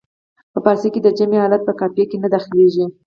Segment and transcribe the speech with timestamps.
[0.53, 2.85] په فارسي کې د جمع حالت په قافیه کې نه داخلیږي.